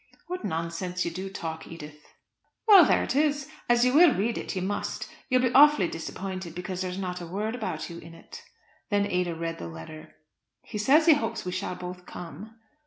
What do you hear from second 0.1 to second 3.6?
"What nonsense you do talk, Edith." "Well, there it is.